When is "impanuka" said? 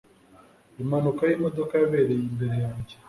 0.81-1.21